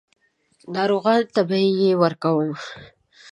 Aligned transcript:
ناروغانو 0.73 1.31
ته 1.33 1.41
به 1.47 1.57
یې 1.81 1.91
ورکوم. 2.03 2.51